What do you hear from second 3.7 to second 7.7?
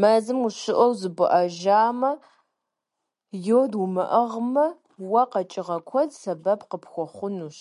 умыӀыгъмэ, уэ къэкӀыгъэ куэд сэбэп къыпхуэхъунущ.